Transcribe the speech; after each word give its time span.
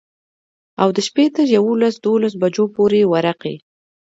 او 0.81 0.87
د 0.95 0.97
شپي 1.07 1.25
تر 1.35 1.45
يوولس 1.55 1.95
دولسو 2.05 2.39
بجو 2.41 2.65
پورې 2.75 3.01
ورقې. 3.11 3.55